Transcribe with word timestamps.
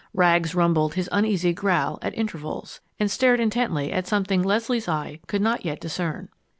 Rags 0.15 0.49
still 0.49 0.61
rumbled 0.61 0.95
his 0.95 1.07
uneasy 1.11 1.53
growl 1.53 1.99
at 2.01 2.15
intervals, 2.17 2.79
and 2.99 3.11
stared 3.11 3.39
intently 3.39 3.91
at 3.91 4.07
something 4.07 4.41
Leslie's 4.41 4.87
eye 4.89 5.19
could 5.27 5.43
not 5.43 5.63
yet 5.63 5.79
discern. 5.79 6.29